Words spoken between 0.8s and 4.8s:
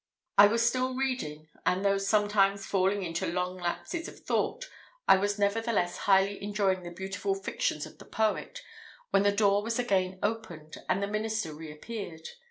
reading; and, though sometimes falling into long lapses of thought,